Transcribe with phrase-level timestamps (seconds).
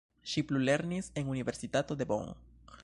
[0.29, 2.35] Ŝi plulernis en universitato de Bonn.